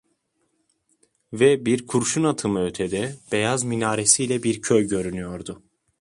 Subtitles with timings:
[1.33, 5.63] Ve bir kurşun atımı ötede beyaz minaresiyle bir köy görünüyordu.